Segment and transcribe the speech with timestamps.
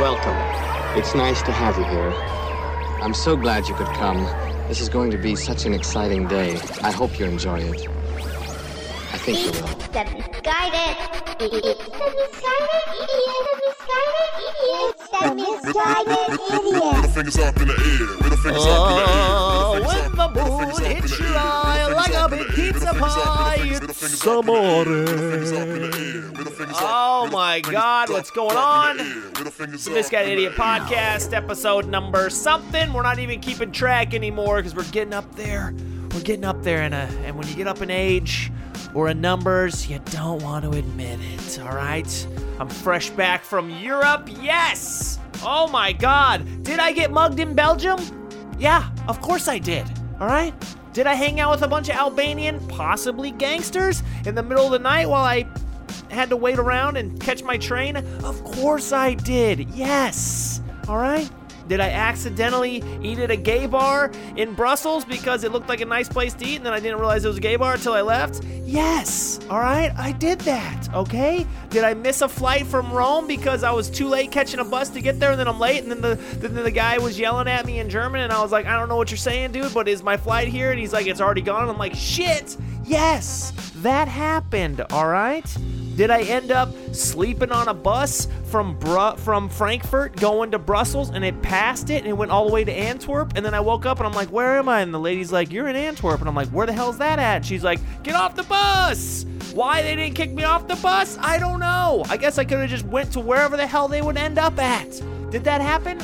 [0.00, 0.34] Welcome.
[0.98, 2.10] It's nice to have you here.
[3.02, 4.24] I'm so glad you could come.
[4.66, 6.58] This is going to be such an exciting day.
[6.82, 7.99] I hope you enjoy it.
[9.12, 9.50] I think you.
[9.50, 10.96] The misguided
[11.40, 11.78] idiot.
[11.78, 13.34] The misguided idiot.
[13.46, 14.94] The misguided idiot.
[15.10, 18.06] The misguided Middle fingers up in the air.
[18.22, 19.18] Middle fingers up in the air.
[19.18, 22.92] Oh, when the moon fingers up in hits your eye like a big pizza Middle
[22.92, 25.02] fingers up, pie, it's middle fingers up in the air.
[25.02, 26.22] Middle fingers up in the air.
[26.30, 26.82] Middle fingers up.
[26.84, 29.00] Oh my God, what's going up the on?
[29.00, 29.06] air.
[29.30, 32.92] Middle fingers This up Guy in the Idiot podcast, episode number something.
[32.92, 35.74] We're not even keeping track anymore because we're getting up there.
[36.14, 38.50] We're getting up there, in a, and when you get up in age
[38.94, 42.26] or in numbers, you don't want to admit it, all right?
[42.58, 44.28] I'm fresh back from Europe.
[44.40, 45.18] Yes!
[45.42, 46.62] Oh my God.
[46.62, 47.98] Did I get mugged in Belgium?
[48.58, 49.86] Yeah, of course I did,
[50.20, 50.54] all right?
[50.92, 54.72] Did I hang out with a bunch of Albanian, possibly gangsters, in the middle of
[54.72, 55.46] the night while I
[56.10, 57.96] had to wait around and catch my train?
[57.96, 59.70] Of course I did.
[59.70, 60.60] Yes.
[60.88, 61.30] All right.
[61.70, 65.84] Did I accidentally eat at a gay bar in Brussels because it looked like a
[65.84, 67.92] nice place to eat and then I didn't realize it was a gay bar until
[67.92, 68.42] I left?
[68.64, 69.38] Yes.
[69.48, 69.92] All right.
[69.96, 70.92] I did that.
[70.92, 71.46] Okay.
[71.68, 74.90] Did I miss a flight from Rome because I was too late catching a bus
[74.90, 77.46] to get there and then I'm late and then the then the guy was yelling
[77.46, 79.72] at me in German and I was like, I don't know what you're saying, dude,
[79.72, 80.72] but is my flight here?
[80.72, 81.68] And he's like, it's already gone.
[81.68, 82.56] I'm like, shit.
[82.82, 83.52] Yes.
[83.76, 84.80] That happened.
[84.90, 85.46] All right.
[85.96, 91.10] Did I end up sleeping on a bus from Bru- from Frankfurt going to Brussels
[91.10, 93.60] and it passed it and it went all the way to Antwerp and then I
[93.60, 94.80] woke up and I'm like, where am I?
[94.80, 97.44] And the lady's like, you're in Antwerp and I'm like, where the hell's that at?
[97.44, 99.26] She's like, get off the bus.
[99.52, 101.18] Why they didn't kick me off the bus?
[101.20, 102.04] I don't know.
[102.08, 104.58] I guess I could have just went to wherever the hell they would end up
[104.58, 104.90] at.
[105.30, 106.00] Did that happen?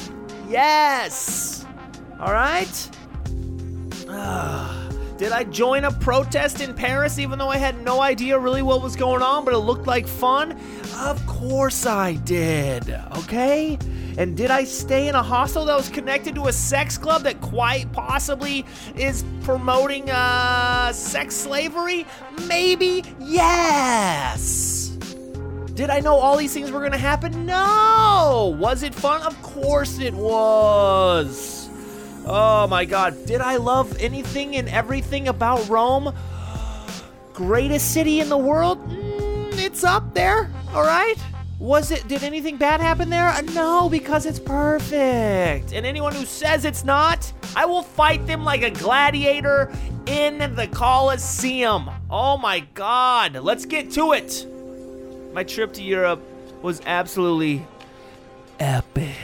[0.48, 1.64] Yes.
[2.20, 2.90] All right.
[4.08, 4.85] Ah.
[5.18, 8.82] Did I join a protest in Paris even though I had no idea really what
[8.82, 10.60] was going on, but it looked like fun?
[10.98, 13.78] Of course I did, okay?
[14.18, 17.40] And did I stay in a hostel that was connected to a sex club that
[17.40, 22.06] quite possibly is promoting uh, sex slavery?
[22.46, 24.88] Maybe yes.
[25.72, 27.46] Did I know all these things were gonna happen?
[27.46, 28.54] No!
[28.58, 29.22] Was it fun?
[29.22, 31.55] Of course it was.
[32.26, 33.24] Oh my god.
[33.26, 36.12] Did I love anything and everything about Rome?
[37.32, 38.84] Greatest city in the world?
[38.88, 41.18] Mm, it's up there, alright?
[41.58, 43.28] Was it, did anything bad happen there?
[43.28, 45.72] Uh, No, because it's perfect.
[45.72, 49.72] And anyone who says it's not, I will fight them like a gladiator
[50.06, 51.88] in the Colosseum.
[52.10, 53.34] Oh my god.
[53.36, 54.46] Let's get to it.
[55.32, 56.22] My trip to Europe
[56.62, 57.64] was absolutely
[58.58, 59.14] epic.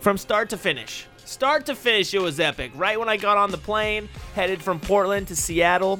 [0.00, 1.06] From start to finish.
[1.32, 2.72] Start to finish, it was epic.
[2.74, 5.98] Right when I got on the plane, headed from Portland to Seattle,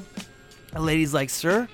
[0.73, 1.67] a lady's like, Sir,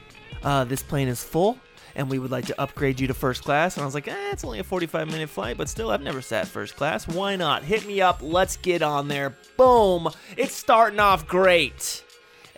[0.44, 1.58] uh, this plane is full,
[1.94, 3.76] and we would like to upgrade you to first class.
[3.76, 6.22] And I was like, eh, it's only a 45 minute flight, but still, I've never
[6.22, 7.06] sat first class.
[7.06, 7.64] Why not?
[7.64, 8.20] Hit me up.
[8.22, 9.36] Let's get on there.
[9.58, 10.08] Boom.
[10.38, 12.06] It's starting off great.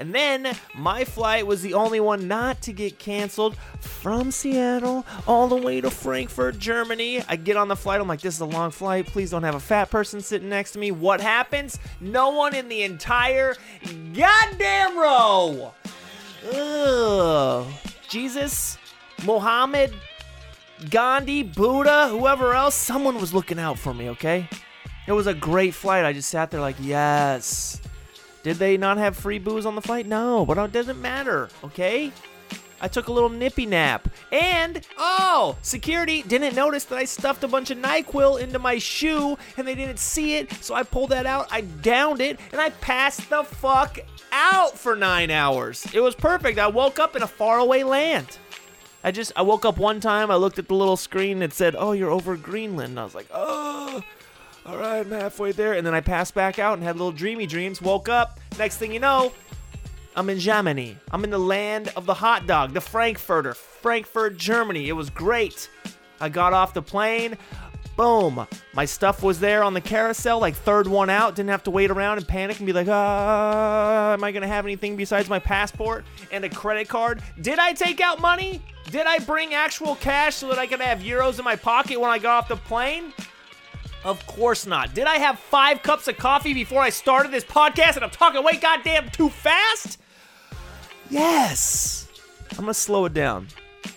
[0.01, 5.47] And then my flight was the only one not to get canceled from Seattle all
[5.47, 7.21] the way to Frankfurt, Germany.
[7.29, 8.01] I get on the flight.
[8.01, 9.05] I'm like, this is a long flight.
[9.05, 10.89] Please don't have a fat person sitting next to me.
[10.89, 11.77] What happens?
[11.99, 13.53] No one in the entire
[14.15, 15.71] goddamn row.
[16.51, 17.67] Ugh.
[18.09, 18.79] Jesus,
[19.23, 19.93] Mohammed,
[20.89, 24.49] Gandhi, Buddha, whoever else, someone was looking out for me, okay?
[25.07, 26.05] It was a great flight.
[26.05, 27.79] I just sat there like, yes.
[28.43, 30.07] Did they not have free booze on the flight?
[30.07, 32.11] No, but it doesn't matter, okay?
[32.83, 34.07] I took a little nippy nap.
[34.31, 39.37] And, oh, security didn't notice that I stuffed a bunch of NyQuil into my shoe
[39.55, 40.51] and they didn't see it.
[40.63, 43.99] So I pulled that out, I downed it, and I passed the fuck
[44.31, 45.85] out for nine hours.
[45.93, 46.57] It was perfect.
[46.57, 48.39] I woke up in a faraway land.
[49.03, 51.75] I just, I woke up one time, I looked at the little screen that said,
[51.77, 52.91] oh, you're over Greenland.
[52.91, 54.03] And I was like, oh,
[54.65, 55.73] all right, I'm halfway there.
[55.73, 57.81] And then I passed back out and had little dreamy dreams.
[57.81, 58.39] Woke up.
[58.57, 59.31] Next thing you know,
[60.15, 60.97] I'm in Germany.
[61.11, 64.89] I'm in the land of the hot dog, the Frankfurter, Frankfurt, Germany.
[64.89, 65.69] It was great.
[66.19, 67.37] I got off the plane.
[67.97, 68.47] Boom.
[68.73, 71.35] My stuff was there on the carousel, like third one out.
[71.35, 74.47] Didn't have to wait around and panic and be like, ah, am I going to
[74.47, 77.21] have anything besides my passport and a credit card?
[77.41, 78.61] Did I take out money?
[78.89, 82.09] Did I bring actual cash so that I could have euros in my pocket when
[82.09, 83.13] I got off the plane?
[84.03, 84.93] Of course not.
[84.93, 88.43] Did I have five cups of coffee before I started this podcast and I'm talking
[88.43, 89.99] way goddamn too fast?
[91.09, 92.07] Yes.
[92.51, 93.47] I'm gonna slow it down.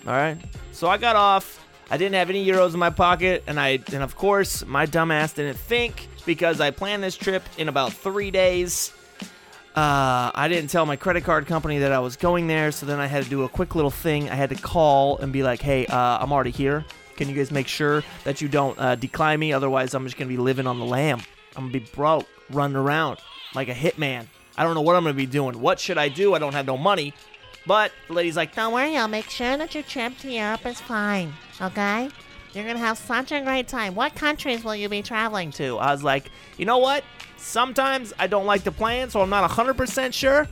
[0.07, 0.37] All right.
[0.73, 1.61] So I got off.
[1.91, 5.35] I didn't have any euros in my pocket, and I and of course my dumbass
[5.35, 8.93] didn't think because I planned this trip in about three days.
[9.77, 13.01] Uh, I didn't tell my credit card company that I was going there, so then
[13.01, 14.31] I had to do a quick little thing.
[14.31, 16.85] I had to call and be like, "Hey, uh, I'm already here.
[17.17, 19.53] Can you guys make sure that you don't uh, decline me?
[19.53, 21.21] Otherwise, I'm just gonna be living on the lam.
[21.57, 23.19] I'm gonna be broke, running around
[23.55, 24.27] like a hitman.
[24.57, 25.61] I don't know what I'm gonna be doing.
[25.61, 26.35] What should I do?
[26.35, 27.15] I don't have no money.
[27.67, 30.81] But the lady's like, Don't worry, I'll make sure that your trip to Europe is
[30.81, 31.33] fine.
[31.61, 32.11] Okay?
[32.53, 33.95] You're gonna have such a great time.
[33.95, 35.65] What countries will you be traveling to?
[35.65, 35.79] to.
[35.79, 37.05] I was like, you know what?
[37.37, 40.49] Sometimes I don't like the plan, so I'm not 100% sure.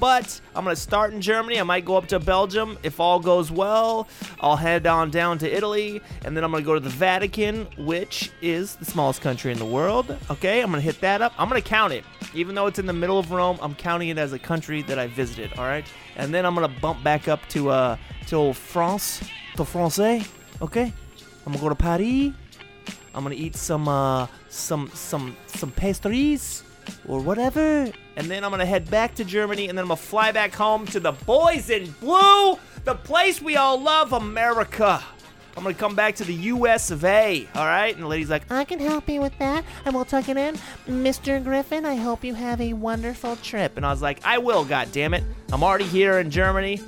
[0.00, 1.60] But I'm going to start in Germany.
[1.60, 2.78] I might go up to Belgium.
[2.82, 4.08] If all goes well,
[4.40, 6.00] I'll head on down to Italy.
[6.24, 9.58] And then I'm going to go to the Vatican, which is the smallest country in
[9.58, 10.16] the world.
[10.30, 11.32] Okay, I'm going to hit that up.
[11.38, 12.04] I'm going to count it.
[12.34, 14.98] Even though it's in the middle of Rome, I'm counting it as a country that
[14.98, 15.56] I visited.
[15.58, 15.86] All right.
[16.16, 19.22] And then I'm going to bump back up to, uh, to France,
[19.56, 20.24] to Francais.
[20.60, 20.92] Okay.
[21.46, 22.32] I'm going to go to Paris.
[23.14, 26.64] I'm gonna eat some uh some some some pastries
[27.06, 30.32] or whatever, and then I'm gonna head back to Germany, and then I'm gonna fly
[30.32, 35.02] back home to the boys in blue, the place we all love, America.
[35.56, 36.90] I'm gonna come back to the U.S.
[36.90, 37.46] of A.
[37.54, 40.28] All right, and the lady's like, I can help you with that, and we'll tuck
[40.28, 40.56] it in.
[40.88, 41.42] Mr.
[41.42, 43.76] Griffin, I hope you have a wonderful trip.
[43.76, 45.22] and I was like, I will, God damn it.
[45.52, 46.80] I'm already here in Germany,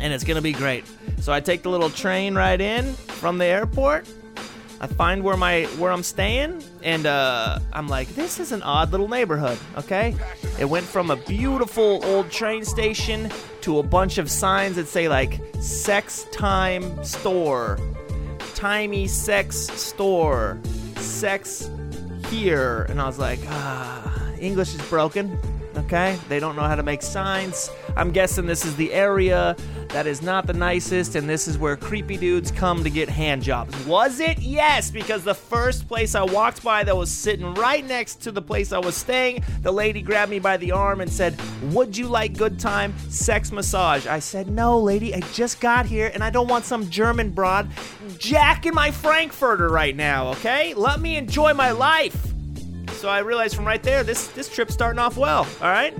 [0.00, 0.84] and it's gonna be great.
[1.20, 4.06] So I take the little train right in from the airport.
[4.82, 8.90] I find where my where I'm staying, and uh, I'm like, this is an odd
[8.90, 9.56] little neighborhood.
[9.78, 10.16] Okay,
[10.58, 13.30] it went from a beautiful old train station
[13.60, 17.78] to a bunch of signs that say like "sex time store,"
[18.56, 20.58] "timey sex store,"
[20.96, 21.70] "sex
[22.28, 25.38] here," and I was like, ah, English is broken.
[25.76, 27.70] Okay, they don't know how to make signs.
[27.96, 29.56] I'm guessing this is the area
[29.88, 33.42] that is not the nicest, and this is where creepy dudes come to get hand
[33.42, 33.74] jobs.
[33.86, 34.38] Was it?
[34.38, 38.42] Yes, because the first place I walked by that was sitting right next to the
[38.42, 41.40] place I was staying, the lady grabbed me by the arm and said,
[41.72, 44.06] Would you like good time sex massage?
[44.06, 47.68] I said, No, lady, I just got here and I don't want some German broad
[48.18, 50.74] jacking my Frankfurter right now, okay?
[50.74, 52.31] Let me enjoy my life.
[52.94, 55.46] So I realized from right there, this this trip's starting off well.
[55.60, 55.94] All right,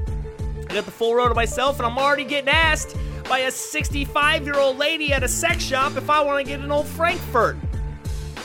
[0.70, 2.96] I got the full road to myself, and I'm already getting asked
[3.28, 6.60] by a 65 year old lady at a sex shop if I want to get
[6.60, 7.56] an old Frankfurt.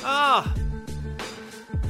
[0.04, 0.54] Ah.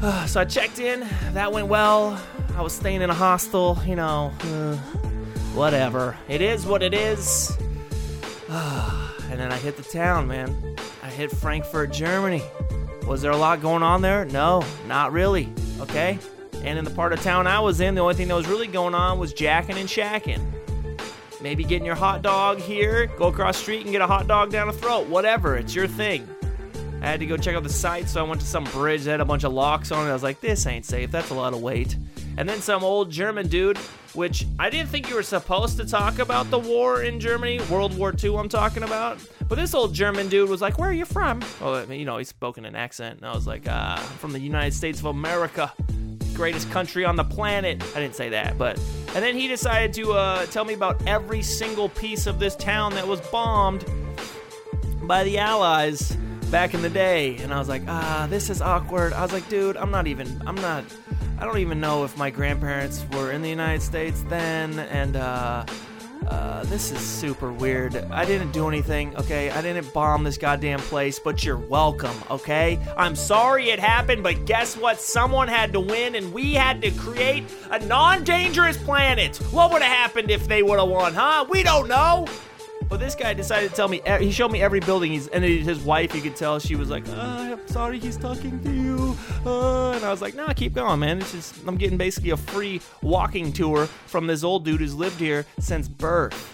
[0.01, 1.07] Ah, so I checked in.
[1.33, 2.21] That went well.
[2.55, 3.79] I was staying in a hostel.
[3.85, 4.75] You know, uh,
[5.53, 6.17] whatever.
[6.27, 7.55] It is what it is.
[8.49, 10.75] Ah, and then I hit the town, man.
[11.03, 12.41] I hit Frankfurt, Germany.
[13.07, 14.25] Was there a lot going on there?
[14.25, 15.49] No, not really.
[15.79, 16.19] Okay?
[16.67, 18.67] And in the part of town I was in, the only thing that was really
[18.67, 20.41] going on was jacking and shacking.
[21.41, 24.67] Maybe getting your hot dog here, go across street and get a hot dog down
[24.67, 25.07] the throat.
[25.07, 26.27] Whatever, it's your thing.
[27.01, 29.11] I had to go check out the site, so I went to some bridge that
[29.11, 30.09] had a bunch of locks on it.
[30.09, 31.09] I was like, this ain't safe.
[31.09, 31.95] That's a lot of weight.
[32.35, 33.77] And then some old German dude,
[34.13, 37.97] which I didn't think you were supposed to talk about the war in Germany, World
[37.97, 39.19] War II, I'm talking about.
[39.47, 41.41] But this old German dude was like, Where are you from?
[41.61, 43.19] Well, you know, he spoke in an accent.
[43.19, 45.71] And I was like, uh, from the United States of America,
[46.37, 47.83] greatest country on the planet.
[47.95, 48.79] I didn't say that, but.
[49.15, 52.93] And then he decided to uh, tell me about every single piece of this town
[52.93, 53.83] that was bombed
[55.01, 56.15] by the Allies
[56.51, 57.37] back in the day.
[57.37, 59.13] And I was like, ah, this is awkward.
[59.13, 60.83] I was like, dude, I'm not even, I'm not,
[61.39, 64.79] I don't even know if my grandparents were in the United States then.
[64.79, 65.65] And, uh,
[66.27, 67.95] uh, this is super weird.
[67.95, 69.49] I didn't do anything, okay?
[69.49, 72.79] I didn't bomb this goddamn place, but you're welcome, okay?
[72.97, 74.99] I'm sorry it happened, but guess what?
[74.99, 79.37] Someone had to win, and we had to create a non dangerous planet.
[79.51, 81.45] What would have happened if they would have won, huh?
[81.49, 82.27] We don't know.
[82.89, 84.01] But this guy decided to tell me.
[84.19, 85.27] He showed me every building he's.
[85.27, 88.71] And his wife, you could tell she was like, oh, "I'm sorry, he's talking to
[88.71, 91.19] you." Uh, and I was like, "Nah, keep going, man.
[91.19, 95.19] It's just I'm getting basically a free walking tour from this old dude who's lived
[95.19, 96.53] here since birth.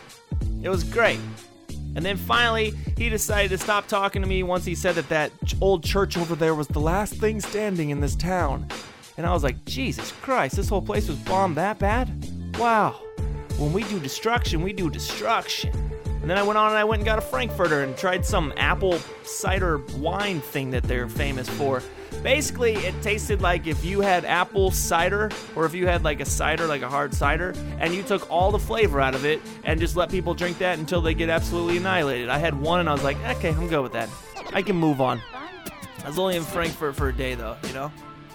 [0.61, 1.19] It was great."
[1.95, 5.31] And then finally, he decided to stop talking to me once he said that that
[5.61, 8.67] old church over there was the last thing standing in this town.
[9.15, 12.09] And I was like, Jesus Christ, this whole place was bombed that bad?
[12.57, 12.99] Wow.
[13.57, 15.92] When we do destruction, we do destruction.
[16.23, 18.53] And then I went on and I went and got a Frankfurter and tried some
[18.55, 21.83] apple cider wine thing that they're famous for.
[22.21, 26.25] Basically, it tasted like if you had apple cider, or if you had like a
[26.25, 29.81] cider, like a hard cider, and you took all the flavor out of it and
[29.81, 32.29] just let people drink that until they get absolutely annihilated.
[32.29, 34.07] I had one and I was like, okay, I'm good with that.
[34.53, 35.21] I can move on.
[36.05, 37.91] I was only in Frankfurt for a day though, you know?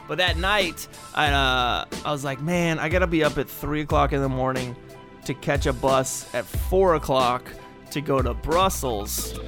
[0.06, 3.80] But that night, I, uh, I was like, man, I gotta be up at 3
[3.80, 4.76] o'clock in the morning
[5.24, 7.50] to catch a bus at 4 o'clock
[7.90, 9.38] to go to Brussels.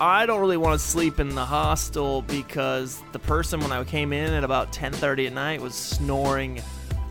[0.00, 4.12] I don't really want to sleep in the hostel because the person when I came
[4.12, 6.62] in at about 10:30 at night was snoring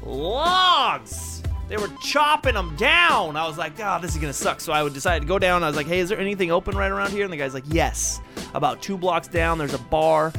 [0.03, 1.43] logs.
[1.67, 3.35] They were chopping them down.
[3.35, 4.59] I was like, oh, this is gonna suck.
[4.59, 5.63] So I would decide to go down.
[5.63, 7.25] I was like, hey, is there anything open right around here?
[7.25, 8.21] And the guy's like, yes.
[8.55, 10.33] About two blocks down, there's a bar.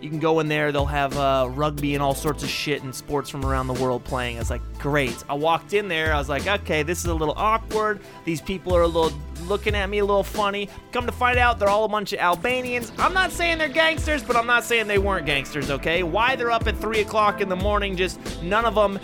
[0.00, 0.70] You can go in there.
[0.70, 4.04] They'll have uh, rugby and all sorts of shit and sports from around the world
[4.04, 4.36] playing.
[4.36, 5.24] I was like, great.
[5.28, 6.14] I walked in there.
[6.14, 8.00] I was like, okay, this is a little awkward.
[8.24, 9.12] These people are a little
[9.46, 10.68] looking at me a little funny.
[10.92, 12.92] Come to find out, they're all a bunch of Albanians.
[12.98, 15.70] I'm not saying they're gangsters, but I'm not saying they weren't gangsters.
[15.70, 16.02] Okay?
[16.04, 17.96] Why they're up at three o'clock in the morning?
[17.96, 19.00] Just none of them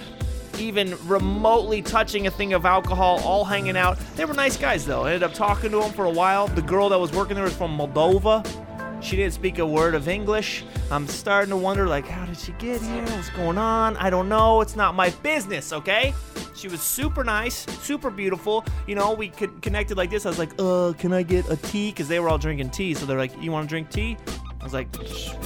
[0.59, 3.99] even remotely touching a thing of alcohol, all hanging out.
[4.17, 5.03] They were nice guys though.
[5.03, 6.47] I ended up talking to them for a while.
[6.47, 8.64] The girl that was working there was from Moldova.
[9.05, 10.65] She didn't speak a word of English.
[10.91, 13.03] I'm starting to wonder, like, how did she get here?
[13.03, 13.99] What's going on?
[13.99, 14.63] I don't know.
[14.63, 16.15] It's not my business, okay?
[16.57, 18.65] She was super nice, super beautiful.
[18.87, 20.25] You know, we could connected like this.
[20.25, 21.91] I was like, uh, can I get a tea?
[21.91, 22.95] Because they were all drinking tea.
[22.95, 24.17] So they're like, you want to drink tea?
[24.59, 24.89] I was like,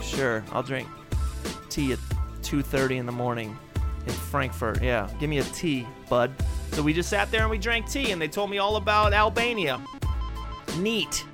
[0.05, 0.87] sure, I'll drink
[1.69, 1.99] tea at
[2.43, 3.59] 2:30 in the morning
[4.07, 4.81] in Frankfurt.
[4.81, 6.31] Yeah, give me a tea, bud.
[6.73, 9.13] So we just sat there and we drank tea, and they told me all about
[9.13, 9.81] Albania.
[10.79, 11.25] Neat.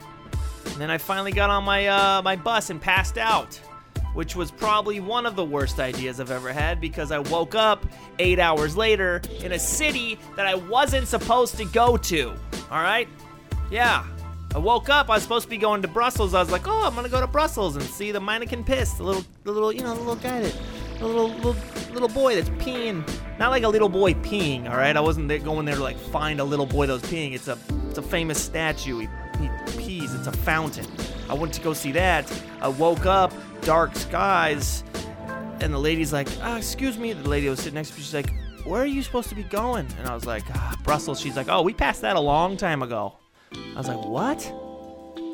[0.74, 3.54] And then I finally got on my uh, my bus and passed out,
[4.12, 7.86] which was probably one of the worst ideas I've ever had because I woke up
[8.18, 12.34] eight hours later in a city that I wasn't supposed to go to.
[12.72, 13.08] All right?
[13.70, 14.04] Yeah.
[14.52, 15.10] I woke up.
[15.10, 16.34] I was supposed to be going to Brussels.
[16.34, 19.04] I was like, oh, I'm gonna go to Brussels and see the Manneken Pis, the
[19.04, 20.56] little, the little, you know, the little guy that,
[20.98, 21.56] the little, little,
[21.92, 23.08] little boy that's peeing.
[23.38, 24.68] Not like a little boy peeing.
[24.68, 27.02] All right, I wasn't there, going there to like find a little boy that was
[27.02, 27.32] peeing.
[27.32, 27.56] It's a,
[27.88, 28.98] it's a famous statue.
[28.98, 29.08] He,
[29.40, 29.48] he.
[30.26, 30.86] It's a fountain.
[31.28, 32.32] I went to go see that.
[32.62, 34.82] I woke up, dark skies,
[35.60, 37.12] and the lady's like, ah, excuse me.
[37.12, 38.02] The lady was sitting next to me.
[38.02, 38.32] She's like,
[38.64, 39.86] where are you supposed to be going?
[39.98, 41.20] And I was like, ah, Brussels.
[41.20, 43.12] She's like, oh, we passed that a long time ago.
[43.52, 44.40] I was like, what?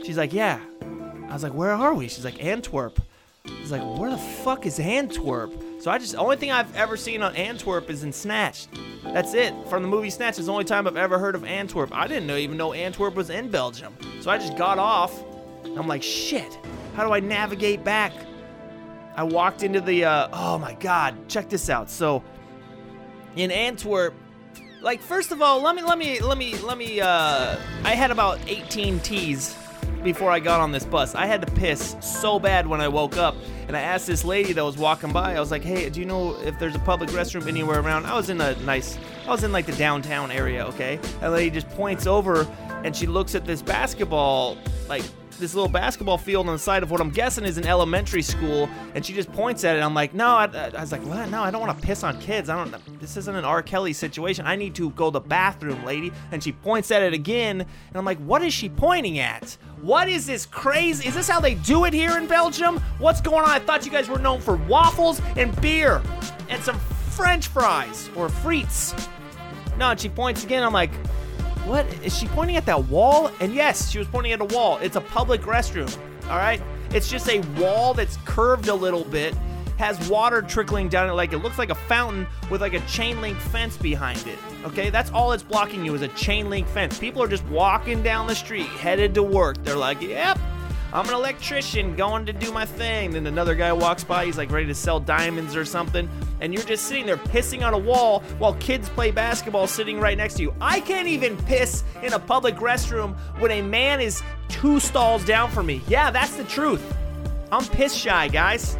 [0.04, 0.59] She's like, yeah.
[1.28, 2.09] I was like, where are we?
[2.09, 3.00] She's like, Antwerp.
[3.47, 5.52] I was like, where the fuck is Antwerp?
[5.80, 8.68] So I just, the only thing I've ever seen on Antwerp is in Snatched.
[9.02, 9.54] That's it.
[9.68, 11.94] From the movie Snatched, it's the only time I've ever heard of Antwerp.
[11.94, 13.94] I didn't know, even know Antwerp was in Belgium.
[14.20, 15.25] So I just got off.
[15.64, 16.59] I'm like, shit,
[16.94, 18.12] how do I navigate back?
[19.16, 21.90] I walked into the, uh, oh my god, check this out.
[21.90, 22.23] So
[23.37, 24.14] in Antwerp,
[24.82, 28.11] like first of all, let me let me let me let me uh I had
[28.11, 29.54] about 18 teas
[30.02, 31.14] before I got on this bus.
[31.14, 33.35] I had to piss so bad when I woke up
[33.69, 35.37] and I asked this lady that was walking by.
[35.37, 38.14] I was like, "Hey, do you know if there's a public restroom anywhere around?" I
[38.14, 40.95] was in a nice I was in like the downtown area, okay?
[40.97, 42.47] And the lady just points over
[42.85, 44.57] and she looks at this basketball
[44.88, 45.02] like
[45.40, 48.68] this little basketball field on the side of what I'm guessing is an elementary school,
[48.94, 49.80] and she just points at it.
[49.80, 51.28] I'm like, no, I, I was like, what?
[51.30, 52.49] No, I don't want to piss on kids.
[52.49, 53.00] I don't.
[53.00, 53.62] This isn't an R.
[53.62, 54.47] Kelly situation.
[54.47, 56.12] I need to go to the bathroom, lady.
[56.30, 59.56] And she points at it again, and I'm like, what is she pointing at?
[59.82, 61.09] What is this crazy?
[61.09, 62.78] Is this how they do it here in Belgium?
[62.99, 63.50] What's going on?
[63.50, 66.02] I thought you guys were known for waffles and beer
[66.49, 66.78] and some
[67.11, 69.09] French fries or frites.
[69.78, 70.62] No, and she points again.
[70.62, 70.90] I'm like,
[71.67, 71.87] what?
[72.02, 73.31] Is she pointing at that wall?
[73.40, 74.79] And yes, she was pointing at a wall.
[74.79, 75.95] It's a public restroom.
[76.29, 76.62] All right?
[76.93, 79.35] It's just a wall that's curved a little bit,
[79.79, 83.21] has water trickling down it like it looks like a fountain with like a chain
[83.21, 84.38] link fence behind it.
[84.64, 84.90] Okay?
[84.90, 86.99] That's all it's blocking you is a chain link fence.
[86.99, 89.62] People are just walking down the street headed to work.
[89.62, 90.38] They're like, "Yep,
[90.92, 93.12] I'm an electrician going to do my thing.
[93.12, 96.09] Then another guy walks by, he's like ready to sell diamonds or something,
[96.40, 100.18] and you're just sitting there pissing on a wall while kids play basketball sitting right
[100.18, 100.54] next to you.
[100.61, 105.50] I can't even piss in a public restroom when a man is two stalls down
[105.50, 105.80] from me.
[105.87, 106.82] Yeah, that's the truth.
[107.52, 108.76] I'm piss shy, guys.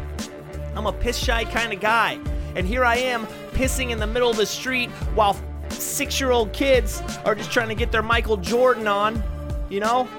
[0.75, 2.19] I'm a piss shy kind of guy.
[2.55, 5.39] And here I am pissing in the middle of the street while
[5.69, 9.23] six year old kids are just trying to get their Michael Jordan on,
[9.69, 10.09] you know?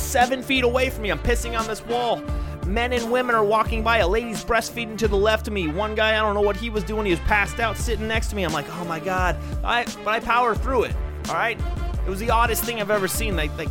[0.00, 1.10] Seven feet away from me.
[1.10, 2.22] I'm pissing on this wall.
[2.66, 3.98] Men and women are walking by.
[3.98, 5.68] A lady's breastfeeding to the left of me.
[5.68, 7.06] One guy, I don't know what he was doing.
[7.06, 8.44] He was passed out sitting next to me.
[8.44, 9.36] I'm like, oh my god.
[9.62, 10.94] But I power through it.
[11.28, 11.58] All right.
[12.06, 13.36] It was the oddest thing I've ever seen.
[13.36, 13.68] Like, like,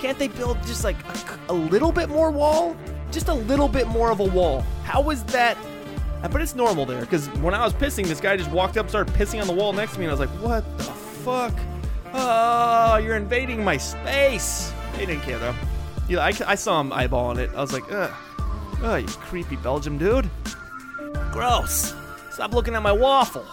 [0.00, 2.76] can't they build just like a, a little bit more wall?
[3.10, 4.62] Just a little bit more of a wall.
[4.84, 5.56] How is that?
[6.22, 8.88] Uh, but it's normal there because when I was pissing, this guy just walked up,
[8.88, 11.54] started pissing on the wall next to me, and I was like, what the fuck?
[12.12, 14.72] Oh, you're invading my space.
[14.98, 15.54] He didn't care though.
[16.08, 17.50] Yeah, I, I saw him eyeballing it.
[17.54, 18.12] I was like, ugh,
[18.82, 20.30] ugh, you creepy Belgium dude.
[21.32, 21.94] Gross.
[22.30, 23.46] Stop looking at my waffle.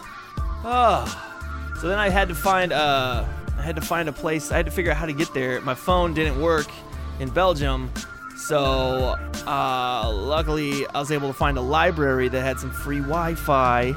[0.66, 1.30] Ah.
[1.80, 3.26] So then I had to find uh,
[3.58, 4.52] I had to find a place.
[4.52, 5.60] I had to figure out how to get there.
[5.62, 6.68] My phone didn't work
[7.20, 7.92] in Belgium,
[8.38, 13.96] so uh, luckily I was able to find a library that had some free Wi-Fi.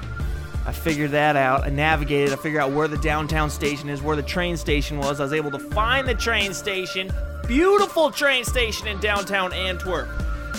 [0.66, 1.62] I figured that out.
[1.62, 2.32] I navigated.
[2.32, 5.20] I figured out where the downtown station is, where the train station was.
[5.20, 7.12] I was able to find the train station.
[7.48, 10.08] Beautiful train station in downtown Antwerp.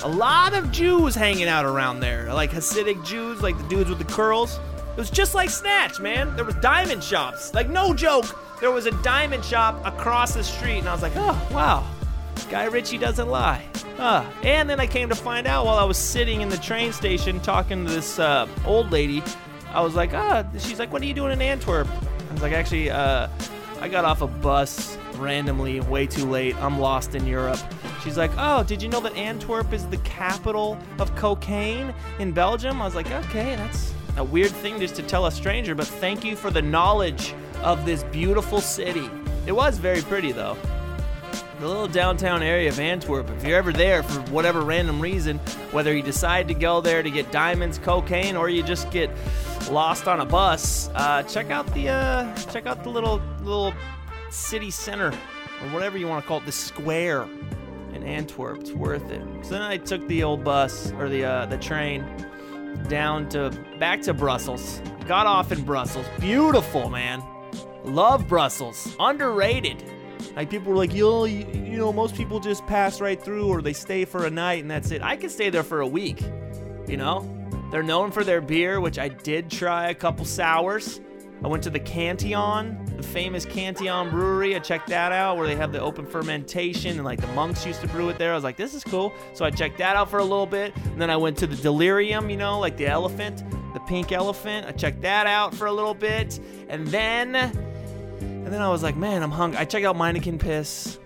[0.04, 4.00] A lot of Jews hanging out around there, like Hasidic Jews, like the dudes with
[4.00, 4.58] the curls.
[4.92, 6.34] It was just like Snatch, man.
[6.36, 7.54] There was diamond shops.
[7.54, 8.26] Like no joke.
[8.62, 11.86] There was a diamond shop across the street, and I was like, oh wow,
[12.50, 13.66] Guy Ritchie doesn't lie.
[13.98, 14.24] Huh.
[14.44, 17.42] And then I came to find out while I was sitting in the train station
[17.42, 19.22] talking to this uh, old lady.
[19.74, 21.88] I was like, ah, she's like, what are you doing in Antwerp?
[22.30, 23.28] I was like, actually, uh,
[23.82, 26.56] I got off a bus randomly, way too late.
[26.58, 27.60] I'm lost in Europe.
[28.04, 32.82] She's like, oh, did you know that Antwerp is the capital of cocaine in Belgium?
[32.82, 36.24] I was like, okay, that's a weird thing just to tell a stranger, but thank
[36.24, 39.10] you for the knowledge of this beautiful city.
[39.46, 40.58] It was very pretty though.
[41.60, 45.40] The little downtown area of Antwerp, if you're ever there for whatever random reason,
[45.72, 49.10] whether you decide to go there to get diamonds, cocaine, or you just get
[49.72, 53.74] lost on a bus, uh, check out the uh, check out the little little
[54.30, 55.08] city center
[55.62, 57.24] or whatever you want to call it, the square
[57.94, 58.60] in Antwerp.
[58.62, 59.22] It's worth it.
[59.44, 62.06] So then I took the old bus or the uh, the train
[62.90, 64.82] down to back to Brussels.
[65.08, 66.06] Got off in Brussels.
[66.20, 67.24] Beautiful, man.
[67.84, 68.96] Love Brussels.
[69.00, 69.84] Underrated.
[70.36, 73.62] Like people were like, yo, you, you know, most people just pass right through or
[73.62, 75.02] they stay for a night and that's it.
[75.02, 76.22] I could stay there for a week.
[76.88, 77.26] You know,
[77.72, 81.00] they're known for their beer, which I did try a couple sours.
[81.44, 84.56] I went to the Cantillon, the famous Cantillon brewery.
[84.56, 87.82] I checked that out where they have the open fermentation and like the monks used
[87.82, 88.32] to brew it there.
[88.32, 89.14] I was like, this is cool.
[89.34, 90.76] So I checked that out for a little bit.
[90.78, 94.66] And then I went to the Delirium, you know, like the elephant, the pink elephant.
[94.66, 96.40] I checked that out for a little bit.
[96.70, 97.36] And then
[98.48, 99.60] and then I was like, man, I'm hungry.
[99.60, 101.00] I checked out Manneken Pis.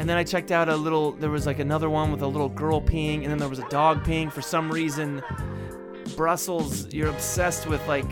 [0.00, 2.48] And then I checked out a little, there was like another one with a little
[2.48, 4.32] girl peeing, and then there was a dog peeing.
[4.32, 5.22] For some reason,
[6.16, 8.04] Brussels, you're obsessed with like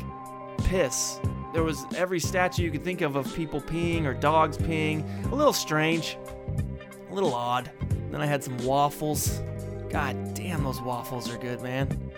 [0.59, 1.21] piss.
[1.56, 5.02] There was every statue you could think of of people peeing or dogs peeing.
[5.32, 6.18] A little strange,
[7.10, 7.70] a little odd.
[8.10, 9.40] Then I had some waffles.
[9.88, 12.12] God damn, those waffles are good, man.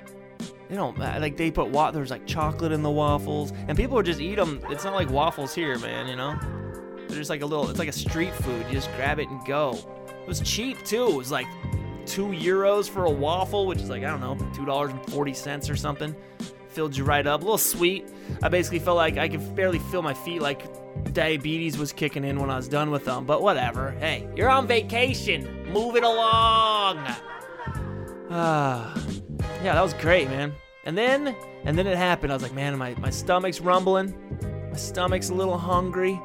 [0.68, 4.06] They don't like they put wa- there's like chocolate in the waffles, and people would
[4.06, 4.60] just eat them.
[4.70, 6.08] It's not like waffles here, man.
[6.08, 6.36] You know,
[7.06, 7.70] they're just like a little.
[7.70, 8.66] It's like a street food.
[8.66, 9.78] You just grab it and go.
[10.20, 11.06] It was cheap too.
[11.10, 11.46] It was like
[12.06, 15.32] two euros for a waffle, which is like I don't know, two dollars and forty
[15.32, 16.12] cents or something.
[16.78, 17.40] Filled you right up.
[17.40, 18.06] A little sweet.
[18.40, 20.40] I basically felt like I could barely feel my feet.
[20.40, 20.62] Like
[21.12, 23.26] diabetes was kicking in when I was done with them.
[23.26, 23.90] But whatever.
[23.98, 25.72] Hey, you're on vacation.
[25.72, 26.98] Move it along.
[28.30, 28.94] Ah,
[29.64, 30.54] yeah, that was great, man.
[30.84, 32.30] And then, and then it happened.
[32.30, 34.14] I was like, man, my, my stomach's rumbling.
[34.70, 36.20] My stomach's a little hungry.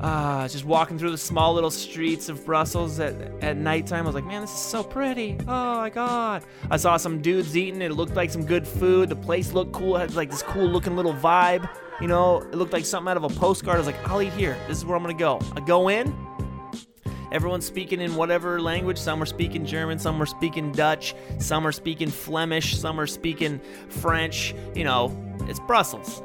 [0.00, 4.04] Ah, just walking through the small little streets of Brussels at, at nighttime.
[4.04, 5.36] I was like, man, this is so pretty.
[5.40, 6.44] Oh my god.
[6.70, 7.82] I saw some dudes eating.
[7.82, 9.08] It looked like some good food.
[9.08, 9.96] The place looked cool.
[9.96, 11.68] It had like this cool looking little vibe.
[12.00, 13.74] You know, it looked like something out of a postcard.
[13.74, 14.56] I was like, I'll eat here.
[14.68, 15.40] This is where I'm gonna go.
[15.56, 16.14] I go in.
[17.30, 18.98] Everyone's speaking in whatever language.
[18.98, 23.60] Some are speaking German, some are speaking Dutch, some are speaking Flemish, some are speaking
[23.88, 24.54] French.
[24.74, 26.22] You know, it's Brussels.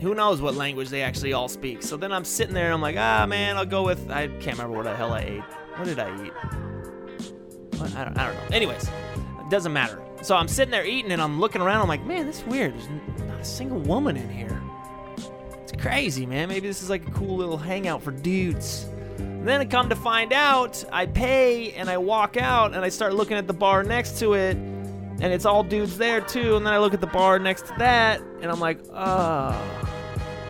[0.00, 1.82] Who knows what language they actually all speak?
[1.82, 4.10] So then I'm sitting there and I'm like, ah, man, I'll go with.
[4.10, 5.42] I can't remember what the hell I ate.
[5.76, 6.32] What did I eat?
[7.78, 7.94] What?
[7.94, 8.56] I, don't, I don't know.
[8.56, 10.00] Anyways, it doesn't matter.
[10.22, 11.82] So I'm sitting there eating and I'm looking around.
[11.82, 12.74] I'm like, man, this is weird.
[12.74, 12.88] There's
[13.26, 14.60] not a single woman in here.
[15.62, 16.48] It's crazy, man.
[16.48, 18.86] Maybe this is like a cool little hangout for dudes.
[19.16, 23.14] Then I come to find out, I pay and I walk out and I start
[23.14, 24.56] looking at the bar next to it,
[25.20, 26.56] and it's all dudes there too.
[26.56, 29.90] And then I look at the bar next to that, and I'm like, oh,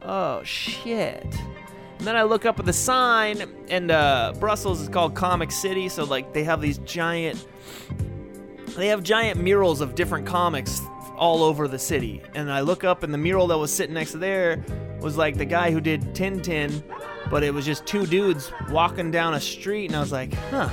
[0.03, 1.27] oh shit.
[1.99, 5.89] And then I look up at the sign, and uh, Brussels is called Comic City,
[5.89, 7.45] so like they have these giant,
[8.77, 10.81] they have giant murals of different comics
[11.17, 12.23] all over the city.
[12.35, 14.65] And I look up, and the mural that was sitting next to there
[15.01, 16.83] was like the guy who did Tintin,
[17.31, 20.71] but it was just two dudes walking down a street, and I was like, huh.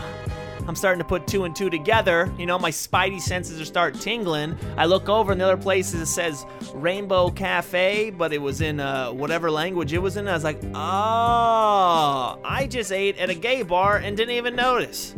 [0.68, 2.34] I'm starting to put two and two together.
[2.38, 4.58] You know, my spidey senses are start tingling.
[4.78, 8.80] I look over, and the other places it says Rainbow Cafe, but it was in
[8.80, 10.28] uh, whatever language it was in.
[10.28, 15.16] I was like, oh, I just ate at a gay bar and didn't even notice.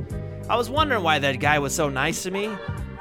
[0.49, 2.45] I was wondering why that guy was so nice to me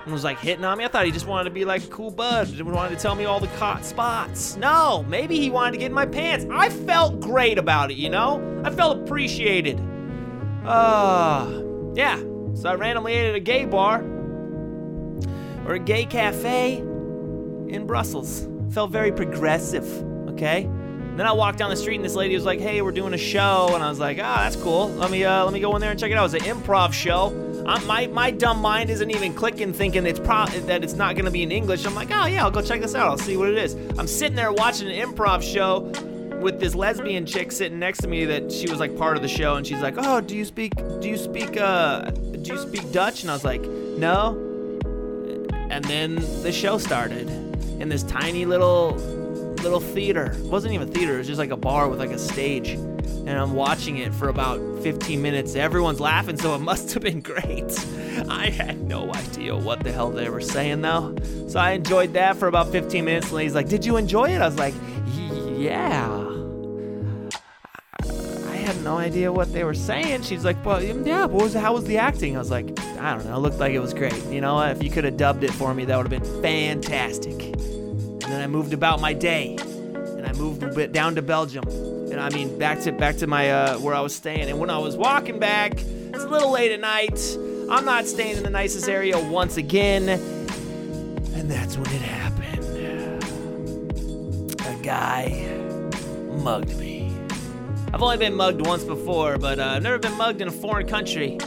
[0.06, 0.84] and was like hitting on me.
[0.84, 3.24] I thought he just wanted to be like a cool bud, wanted to tell me
[3.24, 4.56] all the hot spots.
[4.56, 6.46] No, maybe he wanted to get in my pants.
[6.50, 8.62] I felt great about it, you know?
[8.64, 9.80] I felt appreciated.
[10.64, 11.62] Uh,
[11.94, 12.20] yeah.
[12.56, 14.02] So I randomly ate at a gay bar
[15.66, 18.48] or a gay cafe in Brussels.
[18.70, 19.86] Felt very progressive,
[20.30, 20.68] okay?
[21.16, 23.18] Then I walked down the street and this lady was like, "Hey, we're doing a
[23.18, 24.88] show," and I was like, "Ah, that's cool.
[24.88, 26.40] Let me uh, let me go in there and check it out." It was an
[26.40, 27.32] improv show.
[27.66, 31.30] i my my dumb mind isn't even clicking, thinking it's pro- that it's not gonna
[31.30, 31.86] be in English.
[31.86, 33.08] I'm like, "Oh yeah, I'll go check this out.
[33.08, 35.90] I'll see what it is." I'm sitting there watching an improv show
[36.42, 39.28] with this lesbian chick sitting next to me that she was like part of the
[39.28, 42.10] show, and she's like, "Oh, do you speak do you speak uh
[42.46, 44.42] do you speak Dutch?" And I was like, "No."
[45.70, 47.28] And then the show started
[47.80, 48.94] in this tiny little
[49.62, 50.32] little theater.
[50.32, 52.70] It wasn't even a theater, it was just like a bar with like a stage.
[52.70, 55.56] And I'm watching it for about 15 minutes.
[55.56, 57.86] Everyone's laughing, so it must have been great.
[58.28, 61.16] I had no idea what the hell they were saying though.
[61.48, 63.30] So I enjoyed that for about 15 minutes.
[63.32, 64.40] And he's like, Did you enjoy it?
[64.40, 64.74] I was like,
[65.56, 66.25] Yeah.
[68.86, 70.22] No idea what they were saying.
[70.22, 71.24] She's like, "Well, yeah.
[71.24, 72.66] What was how was the acting?" I was like,
[73.00, 73.34] "I don't know.
[73.34, 74.24] It looked like it was great.
[74.26, 77.42] You know, if you could have dubbed it for me, that would have been fantastic."
[77.42, 81.64] And then I moved about my day, and I moved a bit down to Belgium,
[81.66, 84.48] and I mean back to back to my uh, where I was staying.
[84.48, 87.18] And when I was walking back, it's a little late at night.
[87.68, 92.62] I'm not staying in the nicest area once again, and that's when it happened.
[94.60, 95.44] A guy
[96.44, 96.95] mugged me.
[97.96, 100.86] I've only been mugged once before, but uh, I've never been mugged in a foreign
[100.86, 101.38] country.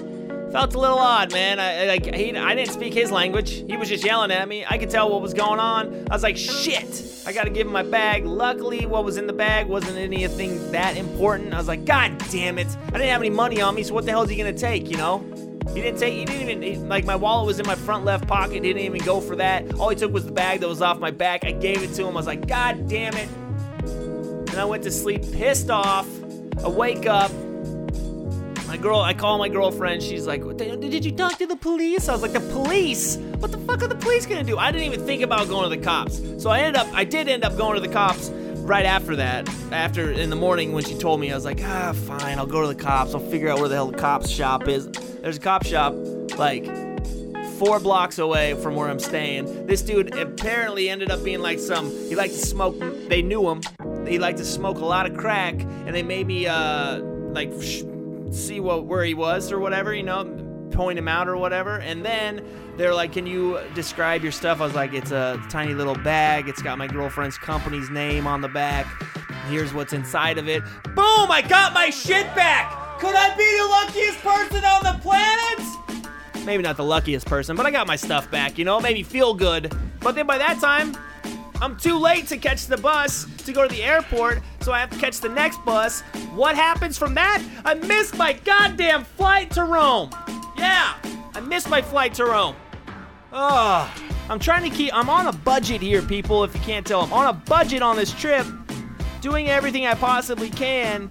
[0.51, 1.59] Felt a little odd, man.
[1.59, 3.63] I like he, I didn't speak his language.
[3.67, 4.65] He was just yelling at me.
[4.67, 6.07] I could tell what was going on.
[6.09, 7.23] I was like, shit.
[7.27, 8.25] I gotta give him my bag.
[8.25, 11.53] Luckily, what was in the bag wasn't anything that important.
[11.53, 12.65] I was like, god damn it.
[12.88, 14.89] I didn't have any money on me, so what the hell is he gonna take?
[14.89, 15.19] You know?
[15.75, 16.15] He didn't take.
[16.15, 18.53] He didn't even he- like my wallet was in my front left pocket.
[18.53, 19.75] He didn't even go for that.
[19.75, 21.45] All he took was the bag that was off my back.
[21.45, 22.13] I gave it to him.
[22.13, 23.29] I was like, god damn it.
[23.83, 26.07] And I went to sleep pissed off.
[26.63, 27.32] I wake up.
[28.67, 30.04] My girl, I call my girlfriend.
[30.04, 33.17] She's like, "Did you talk to the police?" I was like, "The police?
[33.39, 35.76] What the fuck are the police gonna do?" I didn't even think about going to
[35.76, 36.22] the cops.
[36.38, 39.50] So I ended up, I did end up going to the cops right after that.
[39.72, 42.38] After in the morning when she told me, I was like, "Ah, fine.
[42.38, 43.15] I'll go to the cops.
[43.15, 44.88] I'll figure out where the hell the cops shop is."
[45.22, 45.95] There's a cop shop
[46.38, 46.69] like
[47.58, 49.65] four blocks away from where I'm staying.
[49.65, 51.89] This dude apparently ended up being like some.
[52.08, 52.76] He liked to smoke.
[53.10, 53.62] They knew him.
[54.10, 57.84] He liked to smoke a lot of crack, and they made me uh like sh-
[58.32, 59.93] see what where he was or whatever.
[59.93, 60.26] You know,
[60.72, 61.78] point him out or whatever.
[61.78, 62.43] And then
[62.76, 66.50] they're like, "Can you describe your stuff?" I was like, "It's a tiny little bag.
[66.50, 68.88] It's got my girlfriend's company's name on the back.
[69.50, 70.63] Here's what's inside of it.
[70.95, 71.32] Boom!
[71.32, 73.00] I got my shit back.
[73.00, 75.80] Could I be the luckiest person on the planet?
[76.45, 79.36] maybe not the luckiest person, but I got my stuff back, you know, maybe feel
[79.36, 79.72] good.
[80.00, 80.98] But then by that time,
[81.62, 84.89] I'm too late to catch the bus to go to the airport, so I have
[84.91, 86.02] to catch the next bus.
[86.34, 87.43] What happens from that?
[87.65, 90.10] I missed my goddamn flight to Rome.
[90.58, 90.95] Yeah,
[91.34, 92.56] I missed my flight to Rome.
[93.34, 93.89] Ugh.
[94.30, 97.02] I'm trying to keep, I'm on a budget here, people, if you can't tell.
[97.02, 98.45] I'm on a budget on this trip,
[99.22, 101.10] doing everything I possibly can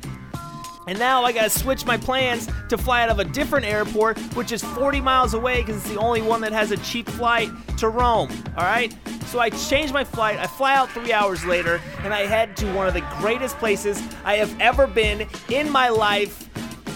[0.89, 4.53] and now I gotta switch my plans to fly out of a different airport, which
[4.53, 7.91] is 40 miles away because it's the only one that has a cheap flight to
[7.91, 8.31] Rome.
[8.57, 8.97] All right?
[9.27, 10.39] So I change my flight.
[10.39, 14.03] I fly out three hours later, and I head to one of the greatest places
[14.25, 16.49] I have ever been in my life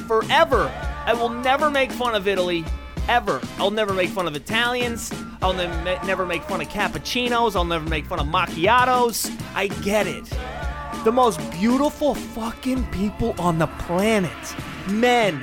[0.06, 0.72] forever.
[1.04, 2.64] I will never make fun of Italy.
[3.08, 3.42] Ever.
[3.58, 5.12] I'll never make fun of Italians.
[5.42, 7.56] I'll ne- never make fun of cappuccinos.
[7.56, 9.30] I'll never make fun of macchiatos.
[9.54, 10.32] I get it
[11.04, 14.30] the most beautiful fucking people on the planet.
[14.88, 15.42] Men,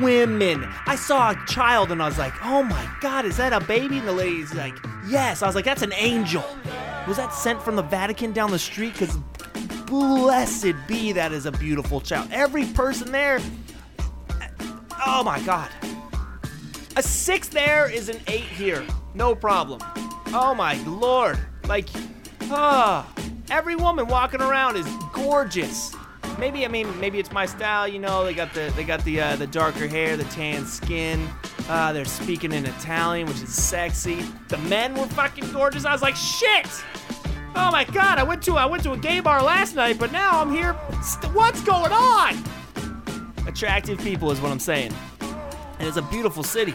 [0.00, 0.64] women.
[0.86, 3.98] I saw a child and I was like, oh my god, is that a baby?
[3.98, 4.74] And the lady's like,
[5.08, 5.42] yes.
[5.42, 6.44] I was like, that's an angel.
[7.08, 8.92] Was that sent from the Vatican down the street?
[8.92, 9.16] Because
[9.86, 12.28] blessed be that is a beautiful child.
[12.30, 13.40] Every person there,
[15.04, 15.70] oh my god.
[16.96, 18.84] A six there is an eight here.
[19.14, 19.80] No problem.
[20.28, 21.38] Oh my lord.
[21.66, 21.88] Like,
[22.42, 23.12] ah.
[23.50, 25.94] Every woman walking around is gorgeous.
[26.38, 28.24] Maybe I mean maybe it's my style, you know.
[28.24, 31.28] They got the they got the uh, the darker hair, the tan skin.
[31.68, 34.24] Uh, they're speaking in Italian, which is sexy.
[34.48, 35.84] The men were fucking gorgeous.
[35.84, 36.66] I was like, shit.
[37.56, 38.18] Oh my god!
[38.18, 40.76] I went to I went to a gay bar last night, but now I'm here.
[41.02, 42.42] St- what's going on?
[43.46, 46.74] Attractive people is what I'm saying, and it's a beautiful city.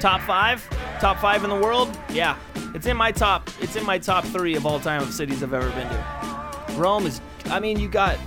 [0.00, 0.68] Top five,
[1.00, 1.96] top five in the world.
[2.10, 2.36] Yeah,
[2.74, 3.48] it's in my top.
[3.60, 6.74] It's in my top three of all time of cities I've ever been to.
[6.76, 7.20] Rome is.
[7.46, 8.18] I mean, you got,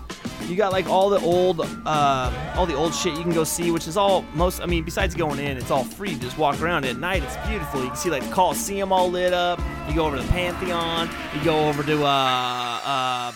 [0.48, 3.72] you got like all the old, uh, all the old shit you can go see,
[3.72, 4.62] which is all most.
[4.62, 6.16] I mean, besides going in, it's all free.
[6.16, 7.24] to Just walk around at night.
[7.24, 7.82] It's beautiful.
[7.82, 9.60] You can see like the Colosseum all lit up.
[9.88, 11.10] You go over to the Pantheon.
[11.36, 13.32] You go over to uh, uh,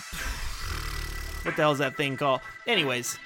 [1.42, 2.40] what the hell is that thing called?
[2.66, 3.18] Anyways,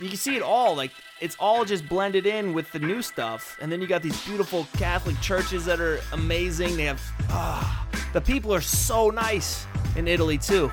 [0.00, 3.56] you can see it all like it's all just blended in with the new stuff.
[3.60, 6.76] And then you got these beautiful catholic churches that are amazing.
[6.76, 10.70] They have ah, the people are so nice in italy too.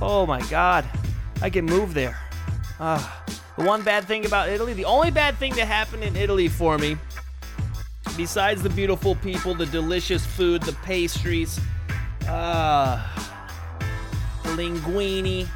[0.00, 0.88] Oh my god.
[1.40, 2.16] I can move there.
[2.78, 3.22] Ah,
[3.56, 6.78] the one bad thing about italy the only bad thing that happened in italy for
[6.78, 6.96] me
[8.16, 11.60] besides the beautiful people the delicious food the pastries
[12.28, 13.06] uh,
[14.42, 15.46] the linguine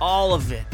[0.00, 0.66] all of it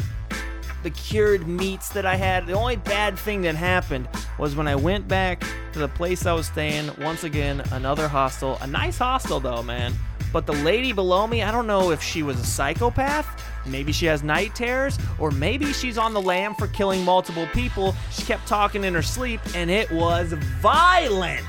[0.83, 2.45] the cured meats that I had.
[2.45, 5.43] The only bad thing that happened was when I went back
[5.73, 6.91] to the place I was staying.
[6.99, 8.57] Once again, another hostel.
[8.61, 9.93] A nice hostel, though, man.
[10.33, 13.43] But the lady below me, I don't know if she was a psychopath.
[13.65, 17.95] Maybe she has night terrors, or maybe she's on the lam for killing multiple people.
[18.11, 21.45] She kept talking in her sleep, and it was violent.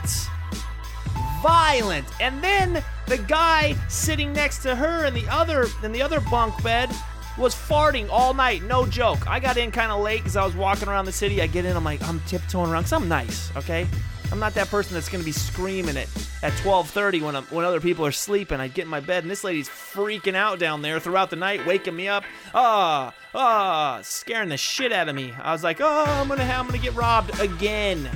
[1.42, 2.06] Violent.
[2.20, 6.62] And then the guy sitting next to her in the other in the other bunk
[6.62, 6.90] bed
[7.38, 8.62] was farting all night.
[8.62, 9.28] No joke.
[9.28, 11.42] I got in kind of late because I was walking around the city.
[11.42, 13.86] I get in, I'm like, I'm tiptoeing around because I'm nice, okay?
[14.32, 16.08] I'm not that person that's gonna be screaming it
[16.42, 18.58] at 12:30 when I'm, when other people are sleeping.
[18.58, 21.64] I get in my bed and this lady's freaking out down there throughout the night,
[21.66, 22.24] waking me up.
[22.54, 25.32] Ah, ah, scaring the shit out of me.
[25.40, 28.10] I was like, oh, I'm gonna I'm gonna get robbed again.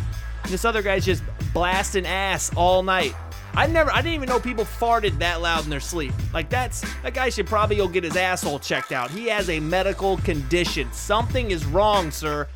[0.48, 3.14] This other guy's just blasting ass all night.
[3.54, 6.12] I never, I didn't even know people farted that loud in their sleep.
[6.32, 9.10] Like that's that guy should probably go get his asshole checked out.
[9.10, 10.92] He has a medical condition.
[10.92, 12.46] Something is wrong, sir.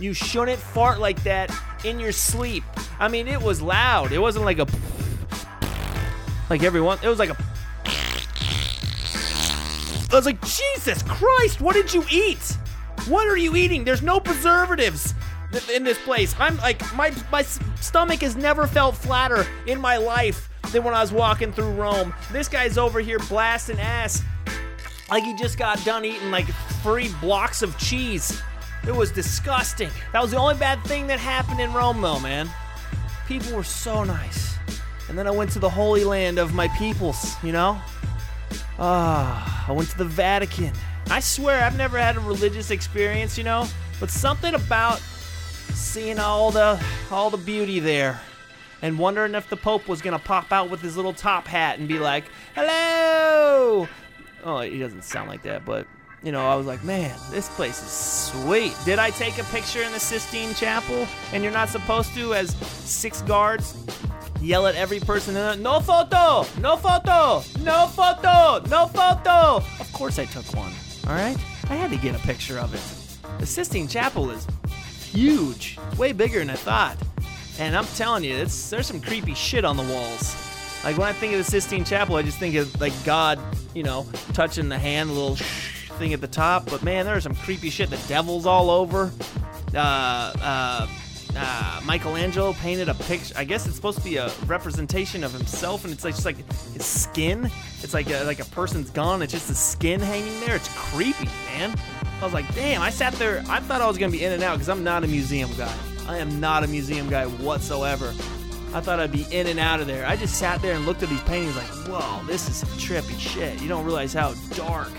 [0.00, 1.52] You shouldn't fart like that
[1.84, 2.64] in your sleep.
[2.98, 4.12] I mean, it was loud.
[4.12, 4.66] It wasn't like a
[6.50, 6.98] like everyone.
[7.02, 7.36] It was like a.
[10.10, 11.60] I was like, Jesus Christ!
[11.60, 12.56] What did you eat?
[13.06, 13.84] What are you eating?
[13.84, 15.14] There's no preservatives
[15.72, 16.34] in this place.
[16.38, 21.00] I'm like, my my stomach has never felt flatter in my life than when I
[21.00, 22.14] was walking through Rome.
[22.32, 24.22] This guy's over here blasting ass
[25.10, 26.46] like he just got done eating like
[26.82, 28.42] three blocks of cheese.
[28.86, 29.90] It was disgusting.
[30.12, 32.48] That was the only bad thing that happened in Rome, though, man.
[33.26, 34.56] People were so nice.
[35.08, 37.80] And then I went to the Holy Land of my peoples, you know?
[38.78, 40.72] Ah, I went to the Vatican.
[41.10, 43.66] I swear I've never had a religious experience, you know,
[43.98, 45.00] but something about
[45.74, 48.20] seeing all the all the beauty there
[48.82, 51.88] and wondering if the Pope was gonna pop out with his little top hat and
[51.88, 53.88] be like, "Hello."
[54.44, 55.86] Oh, he doesn't sound like that, but
[56.22, 58.74] you know, I was like, man, this place is sweet.
[58.84, 61.06] Did I take a picture in the Sistine Chapel?
[61.32, 63.76] And you're not supposed to, as six guards
[64.40, 69.64] yell at every person in the, no photo, no photo, no photo, no photo.
[69.80, 70.72] Of course I took one.
[71.06, 71.36] All right,
[71.70, 73.38] I had to get a picture of it.
[73.38, 74.46] The Sistine Chapel is
[75.12, 76.96] huge, way bigger than I thought.
[77.58, 80.36] And I'm telling you, there's some creepy shit on the walls.
[80.84, 83.40] Like when I think of the Sistine Chapel, I just think of like God,
[83.74, 85.36] you know, touching the hand, little
[85.98, 86.70] thing at the top.
[86.70, 87.90] But man, there's some creepy shit.
[87.90, 89.10] The devil's all over.
[89.74, 90.86] Uh, uh,
[91.36, 93.34] uh, Michelangelo painted a picture.
[93.36, 96.36] I guess it's supposed to be a representation of himself, and it's like just like
[96.72, 97.50] his skin.
[97.82, 99.22] It's like a, like a person's gone.
[99.22, 100.56] It's just the skin hanging there.
[100.56, 101.76] It's creepy, man.
[102.20, 102.82] I was like, damn.
[102.82, 103.44] I sat there.
[103.48, 105.74] I thought I was gonna be in and out because I'm not a museum guy.
[106.08, 108.08] I am not a museum guy whatsoever.
[108.74, 110.06] I thought I'd be in and out of there.
[110.06, 113.18] I just sat there and looked at these paintings like, whoa, this is some trippy
[113.18, 113.60] shit.
[113.62, 114.90] You don't realize how dark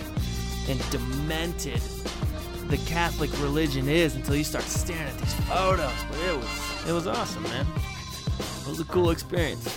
[0.67, 1.81] and demented
[2.67, 5.91] the Catholic religion is until you start staring at these photos.
[6.09, 7.65] But it was it was awesome, man.
[8.39, 9.67] It was a cool experience.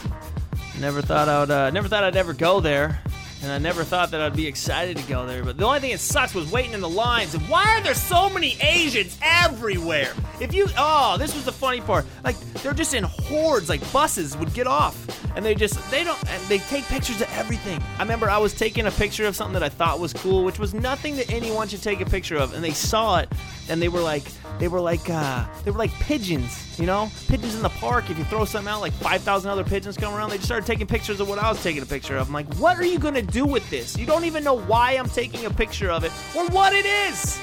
[0.81, 2.99] Never thought I'd uh, never thought I'd ever go there,
[3.43, 5.45] and I never thought that I'd be excited to go there.
[5.45, 7.35] But the only thing that sucks was waiting in the lines.
[7.35, 10.13] And why are there so many Asians everywhere?
[10.41, 12.07] If you oh, this was the funny part.
[12.25, 14.97] Like they're just in hordes, like buses would get off,
[15.37, 17.81] and they just they don't and they take pictures of everything.
[17.99, 20.59] I remember I was taking a picture of something that I thought was cool, which
[20.59, 23.29] was nothing that anyone should take a picture of, and they saw it,
[23.73, 24.25] and they were like
[24.59, 28.11] they were like uh, they were like pigeons, you know, pigeons in the park.
[28.11, 30.31] If you throw something out, like five thousand other pigeons come around.
[30.31, 32.29] They just started taking pictures of what I was taking a picture of.
[32.29, 33.97] I'm like, what are you gonna do with this?
[33.97, 37.41] You don't even know why I'm taking a picture of it or what it is.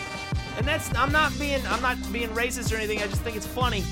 [0.58, 3.02] And that's I'm not being I'm not being racist or anything.
[3.02, 3.84] I just think it's funny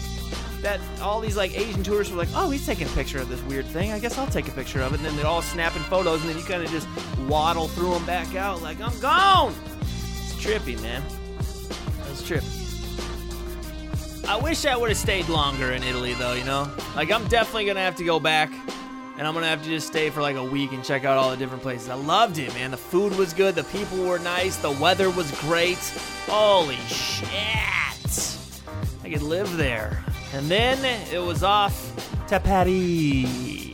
[0.62, 3.42] that all these like Asian tourists were like, oh, he's taking a picture of this
[3.44, 3.92] weird thing.
[3.92, 4.98] I guess I'll take a picture of it.
[4.98, 6.88] And then they're all snapping photos, and then you kind of just
[7.28, 9.56] waddle through them back out like I'm gone.
[9.82, 11.04] It's trippy, man.
[12.20, 12.66] It's trippy.
[14.28, 16.34] I wish I would have stayed longer in Italy, though.
[16.34, 18.52] You know, like I'm definitely gonna have to go back,
[19.18, 21.30] and I'm gonna have to just stay for like a week and check out all
[21.30, 21.90] the different places.
[21.90, 22.72] I loved it, man.
[22.72, 25.78] The food was good, the people were nice, the weather was great.
[26.26, 27.28] Holy shit!
[29.04, 30.04] I could live there.
[30.34, 31.94] And then it was off
[32.28, 33.74] to Paris.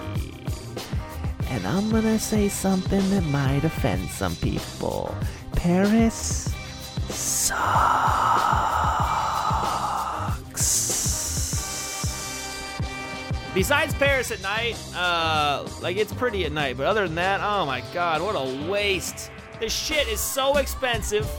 [1.49, 5.15] And I'm gonna say something that might offend some people.
[5.55, 6.53] Paris
[7.09, 8.53] sucks.
[13.53, 17.65] Besides Paris at night, uh, like it's pretty at night, but other than that, oh
[17.65, 19.29] my god, what a waste.
[19.59, 21.29] The shit is so expensive.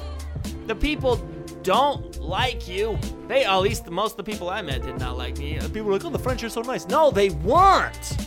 [0.66, 1.16] The people
[1.62, 2.98] don't like you.
[3.26, 5.58] They, at least most of the people I met did not like me.
[5.58, 6.86] People were like, oh, the French are so nice.
[6.86, 8.23] No, they weren't.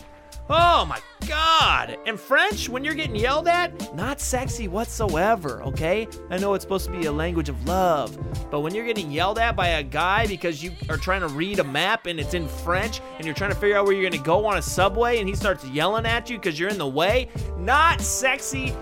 [0.50, 1.98] Oh my god!
[2.06, 6.08] And French, when you're getting yelled at, not sexy whatsoever, okay?
[6.30, 8.16] I know it's supposed to be a language of love,
[8.50, 11.58] but when you're getting yelled at by a guy because you are trying to read
[11.58, 14.22] a map and it's in French and you're trying to figure out where you're gonna
[14.22, 17.28] go on a subway and he starts yelling at you because you're in the way,
[17.58, 18.74] not sexy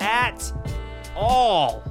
[0.00, 0.50] at
[1.14, 1.84] all.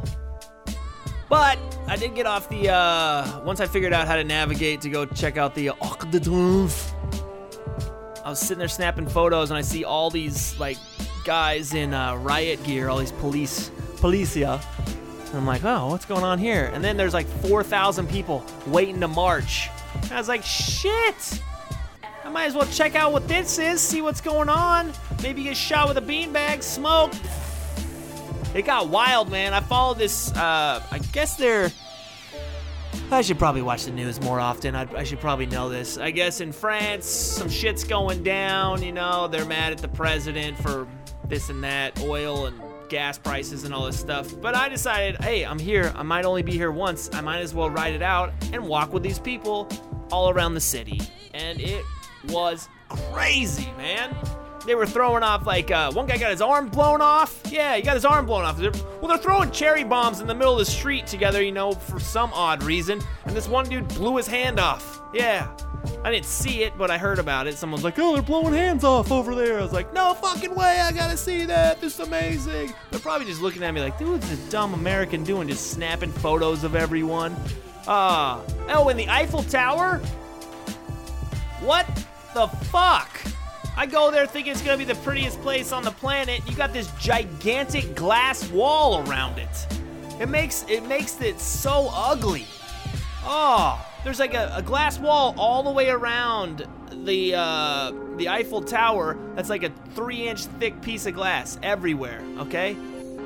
[1.30, 4.90] But I did get off the, uh, once I figured out how to navigate to
[4.90, 6.96] go check out the Arc de Triomphe.
[8.30, 10.78] I was sitting there snapping photos and I see all these, like,
[11.26, 14.64] guys in uh, riot gear, all these police, policia.
[15.30, 16.70] And I'm like, oh, what's going on here?
[16.72, 19.72] And then there's like 4,000 people waiting to march.
[20.04, 21.42] And I was like, shit!
[22.24, 24.94] I might as well check out what this is, see what's going on.
[25.24, 27.14] Maybe get shot with a beanbag, smoke.
[28.54, 29.56] It got wild, man.
[29.56, 30.32] I followed this.
[30.34, 31.72] Uh, I guess they're.
[33.12, 34.76] I should probably watch the news more often.
[34.76, 35.98] I, I should probably know this.
[35.98, 38.84] I guess in France, some shit's going down.
[38.84, 40.88] You know, they're mad at the president for
[41.28, 44.40] this and that, oil and gas prices and all this stuff.
[44.42, 45.94] But I decided, hey, I'm here.
[45.96, 47.10] I might only be here once.
[47.14, 49.70] I might as well ride it out and walk with these people
[50.12, 51.00] all around the city.
[51.34, 51.84] And it
[52.28, 54.16] was crazy, man.
[54.70, 57.42] They were throwing off like uh, one guy got his arm blown off.
[57.50, 58.60] Yeah, he got his arm blown off.
[58.60, 62.00] Well, they're throwing cherry bombs in the middle of the street together, you know, for
[62.00, 63.02] some odd reason.
[63.26, 65.02] And this one dude blew his hand off.
[65.12, 65.50] Yeah,
[66.04, 67.58] I didn't see it, but I heard about it.
[67.58, 70.80] Someone's like, "Oh, they're blowing hands off over there." I was like, "No fucking way!
[70.80, 71.82] I gotta see that.
[71.82, 75.24] This is amazing." They're probably just looking at me like, "Dude, what's this dumb American
[75.24, 75.48] doing?
[75.48, 77.36] Just snapping photos of everyone."
[77.88, 79.98] Ah, oh, in the Eiffel Tower.
[81.60, 81.88] What
[82.36, 83.20] the fuck?
[83.80, 86.42] I go there thinking it's gonna be the prettiest place on the planet.
[86.46, 89.68] You got this gigantic glass wall around it.
[90.20, 92.46] It makes it makes it so ugly.
[93.24, 96.68] Oh, there's like a, a glass wall all the way around
[97.06, 99.18] the uh, the Eiffel Tower.
[99.36, 102.22] That's like a three-inch thick piece of glass everywhere.
[102.38, 102.76] Okay,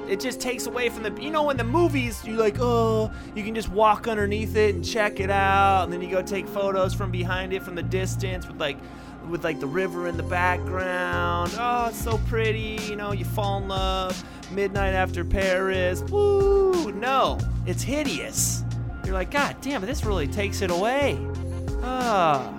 [0.07, 1.19] it just takes away from the.
[1.19, 4.85] You know, in the movies, you're like, oh, you can just walk underneath it and
[4.85, 8.47] check it out, and then you go take photos from behind it from the distance
[8.47, 8.77] with like
[9.29, 11.53] with like the river in the background.
[11.57, 12.79] Oh, it's so pretty.
[12.87, 14.23] You know, you fall in love.
[14.51, 16.01] Midnight after Paris.
[16.03, 16.91] Woo!
[16.91, 18.63] No, it's hideous.
[19.05, 21.17] You're like, God damn this really takes it away.
[21.81, 22.53] Ah.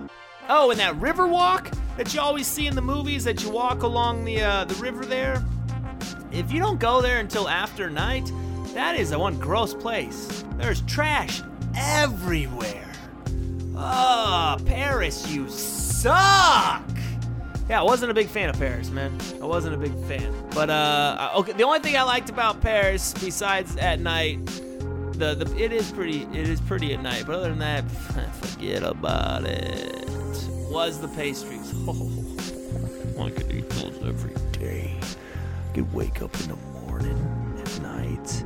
[0.49, 3.83] Oh, and that river walk that you always see in the movies that you walk
[3.83, 5.43] along the uh, the river there.
[6.33, 8.31] If you don't go there until after night,
[8.75, 10.45] that is a one gross place.
[10.59, 11.41] There's trash
[11.77, 12.93] everywhere.
[13.77, 15.49] Ah, Paris, you
[16.05, 16.83] suck.
[17.71, 19.19] Yeah, I wasn't a big fan of Paris, man.
[19.41, 20.31] I wasn't a big fan.
[20.55, 24.45] But uh, okay, the only thing I liked about Paris, besides at night,
[25.15, 27.25] the the it is pretty it is pretty at night.
[27.27, 27.91] But other than that,
[28.43, 30.05] forget about it.
[30.71, 31.73] Was the pastries?
[33.17, 34.99] Oh, I could eat those every day.
[35.01, 37.17] I could wake up in the morning,
[37.61, 38.45] at night,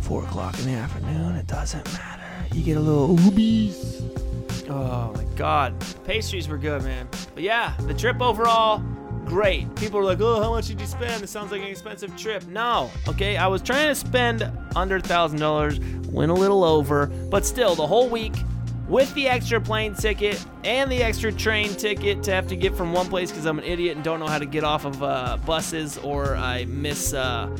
[0.00, 1.36] four o'clock in the afternoon.
[1.36, 2.24] It doesn't matter.
[2.52, 3.98] You get a little oobies.
[4.68, 5.74] Oh my god.
[6.04, 7.08] Pastries were good, man.
[7.34, 8.78] But yeah, the trip overall,
[9.24, 9.74] great.
[9.76, 11.22] People are like, oh, how much did you spend?
[11.22, 12.46] This sounds like an expensive trip.
[12.46, 17.74] No, okay, I was trying to spend under $1,000, went a little over, but still,
[17.74, 18.34] the whole week,
[18.88, 22.92] with the extra plane ticket and the extra train ticket to have to get from
[22.92, 25.36] one place because I'm an idiot and don't know how to get off of uh,
[25.44, 27.54] buses or I miss uh,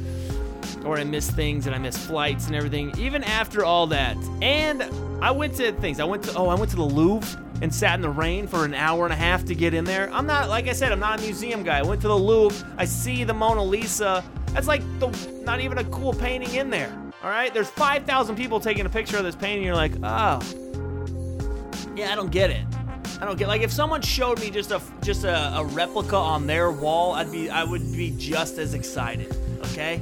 [0.85, 2.93] or I miss things and I miss flights and everything.
[2.99, 4.83] Even after all that, and
[5.23, 6.01] I went to things.
[6.01, 8.65] I went to oh, I went to the Louvre and sat in the rain for
[8.65, 10.13] an hour and a half to get in there.
[10.13, 11.79] I'm not like I said, I'm not a museum guy.
[11.79, 12.67] I went to the Louvre.
[12.77, 14.25] I see the Mona Lisa.
[14.53, 15.09] That's like the
[15.45, 16.97] not even a cool painting in there.
[17.23, 19.65] All right, there's 5,000 people taking a picture of this painting.
[19.65, 20.41] You're like, oh,
[21.97, 22.65] yeah, I don't get it.
[23.21, 26.47] I don't get like if someone showed me just a just a, a replica on
[26.47, 29.37] their wall, I'd be I would be just as excited.
[29.73, 30.01] Okay.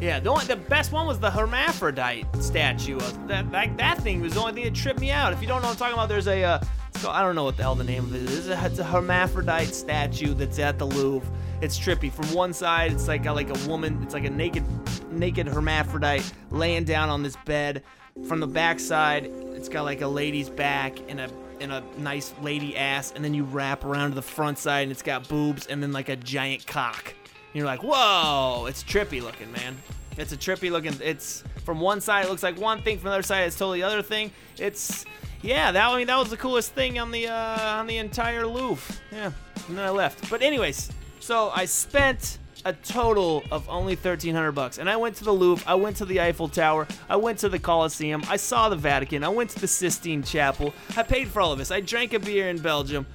[0.00, 2.98] Yeah, the only the best one was the hermaphrodite statue.
[3.26, 5.32] That that, thing was the only thing that tripped me out.
[5.32, 6.60] If you don't know what I'm talking about, there's a uh,
[7.08, 8.48] I don't know what the hell the name of it is.
[8.48, 11.28] It's a hermaphrodite statue that's at the Louvre.
[11.60, 12.12] It's trippy.
[12.12, 14.00] From one side, it's like a, like a woman.
[14.02, 14.64] It's like a naked
[15.10, 17.82] naked hermaphrodite laying down on this bed.
[18.26, 21.30] From the back side, it's got like a lady's back and a
[21.60, 24.92] and a nice lady ass, and then you wrap around to the front side and
[24.92, 27.14] it's got boobs and then like a giant cock.
[27.58, 29.76] You're like, whoa, it's trippy looking, man.
[30.16, 30.94] It's a trippy looking.
[31.02, 33.80] It's from one side it looks like one thing, from the other side it's totally
[33.80, 34.30] the other thing.
[34.58, 35.04] It's
[35.42, 38.46] yeah, that I mean that was the coolest thing on the uh, on the entire
[38.46, 38.96] Louvre.
[39.12, 39.32] Yeah,
[39.68, 40.30] and then I left.
[40.30, 40.90] But anyways,
[41.20, 45.64] so I spent a total of only 1300 bucks and I went to the Louvre,
[45.66, 49.22] I went to the Eiffel Tower, I went to the Colosseum, I saw the Vatican,
[49.24, 50.74] I went to the Sistine Chapel.
[50.96, 51.70] I paid for all of this.
[51.70, 53.06] I drank a beer in Belgium.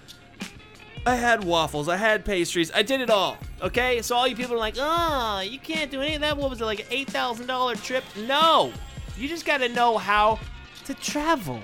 [1.06, 3.38] I had waffles, I had pastries, I did it all.
[3.62, 6.38] Okay, so all you people are like, oh, you can't do any of that.
[6.38, 8.06] What was it, like an eight thousand dollar trip?
[8.26, 8.72] No,
[9.18, 10.40] you just got to know how
[10.86, 11.60] to travel.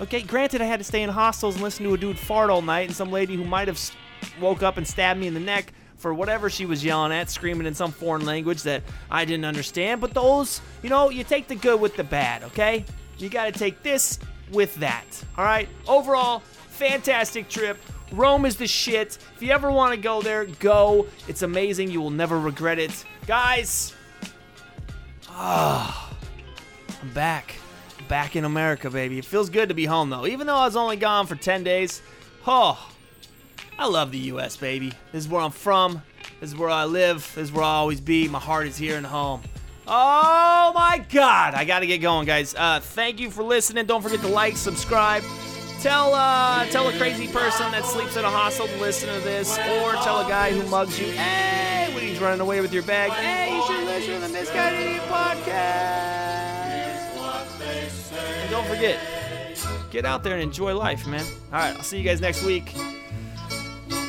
[0.00, 2.60] Okay, granted, I had to stay in hostels and listen to a dude fart all
[2.60, 3.80] night, and some lady who might have
[4.40, 7.66] woke up and stabbed me in the neck for whatever she was yelling at, screaming
[7.66, 10.02] in some foreign language that I didn't understand.
[10.02, 12.84] But those, you know, you take the good with the bad, okay?
[13.16, 14.18] You got to take this
[14.52, 15.04] with that,
[15.38, 15.68] all right?
[15.88, 17.78] Overall, fantastic trip.
[18.16, 19.18] Rome is the shit.
[19.34, 21.06] If you ever want to go there, go.
[21.28, 21.90] It's amazing.
[21.90, 23.04] You will never regret it.
[23.26, 23.94] Guys,
[25.28, 26.14] ah,
[27.02, 27.54] I'm back.
[28.08, 29.18] Back in America, baby.
[29.18, 30.26] It feels good to be home, though.
[30.26, 32.02] Even though I was only gone for 10 days.
[32.46, 32.90] Oh,
[33.78, 34.92] I love the U.S., baby.
[35.10, 36.02] This is where I'm from.
[36.40, 37.18] This is where I live.
[37.34, 38.28] This is where I'll always be.
[38.28, 39.42] My heart is here and home.
[39.86, 41.52] Oh my God!
[41.54, 42.54] I gotta get going, guys.
[42.54, 43.84] Uh, thank you for listening.
[43.84, 45.22] Don't forget to like, subscribe.
[45.84, 49.58] Tell uh, tell a crazy person that sleeps in a hostel to listen to this,
[49.58, 51.08] or tell a guy who mugs you.
[51.08, 53.10] Hey, when he's running away with your bag.
[53.10, 55.60] Hey, you should listen to the Misguided Idiot podcast.
[58.16, 58.98] And don't forget,
[59.90, 61.26] get out there and enjoy life, man.
[61.52, 62.74] All right, I'll see you guys next week.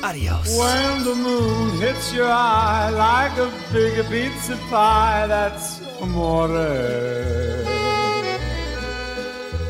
[0.01, 0.57] Adios.
[0.57, 7.74] When the moon hits your eye like a big pizza pie, that's amore.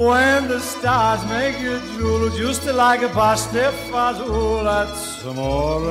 [0.00, 5.82] When the stars make you drool, just like a pasta fazool, that's amore.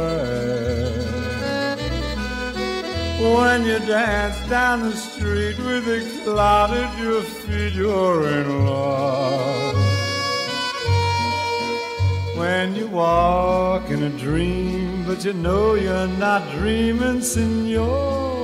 [3.35, 9.75] When you dance down the street with a cloud at your feet, you're in love.
[12.35, 18.38] When you walk in a dream, but you know you're not dreaming, signore.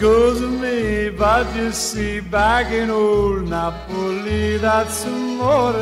[0.00, 5.74] Scusa me, but you see, back in old Napoli, that's amore.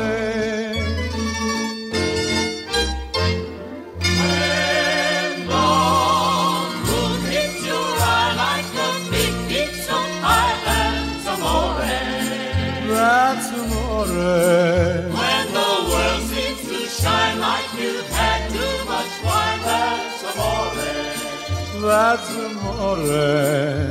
[12.91, 14.05] That's amore.
[15.15, 20.75] When the world seems to shine like you've had too much wine, that's amore.
[21.87, 23.88] That's amore.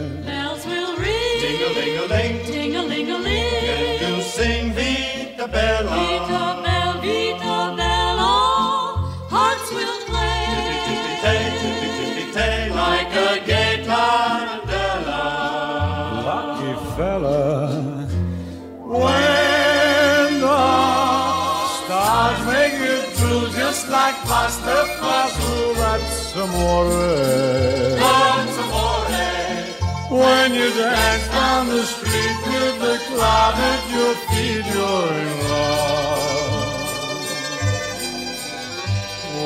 [26.68, 27.96] Amore.
[27.96, 30.18] That's amore.
[30.20, 36.76] When you dance down the street with the cloud at your feet, you're in love.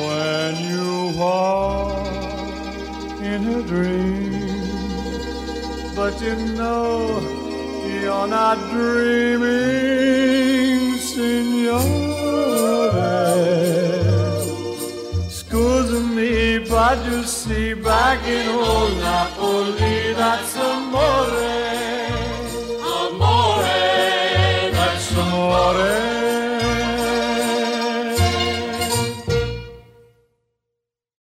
[0.05, 2.07] When you walk
[3.21, 4.61] in a dream,
[5.95, 7.19] but you know
[7.87, 10.02] you're not dreaming,
[16.73, 21.62] but you see, back in old Napoli, that's amore.